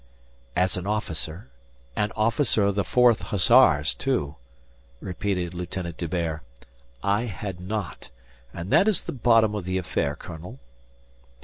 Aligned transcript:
"As 0.55 0.77
an 0.77 0.87
officer, 0.87 1.51
an 1.95 2.11
officer 2.15 2.63
of 2.63 2.73
the 2.73 2.83
Fourth 2.83 3.21
Hussars, 3.21 3.93
too," 3.93 4.35
repeated 4.99 5.53
Lieutenant 5.53 5.97
D'Hubert, 5.97 6.41
"I 7.03 7.25
had 7.25 7.59
not. 7.59 8.09
And 8.51 8.71
that 8.71 8.87
is 8.87 9.03
the 9.03 9.11
bottom 9.11 9.53
of 9.53 9.65
the 9.65 9.77
affair, 9.77 10.15
colonel." 10.15 10.59